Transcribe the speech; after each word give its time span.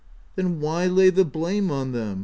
"Then 0.35 0.59
why 0.59 0.87
lay 0.87 1.11
the 1.11 1.23
blame 1.23 1.69
on 1.69 1.91
them? 1.91 2.19